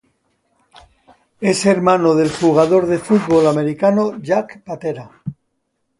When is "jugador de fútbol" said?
2.31-3.45